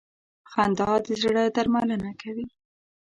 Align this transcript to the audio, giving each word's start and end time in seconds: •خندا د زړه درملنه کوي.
•خندا 0.51 0.91
د 1.05 1.07
زړه 1.21 1.43
درملنه 1.55 2.11
کوي. 2.21 2.47